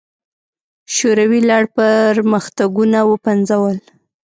شوروي 0.95 1.41
لړ 1.49 1.63
پرمختګونه 1.77 2.99
وپنځول. 3.11 3.77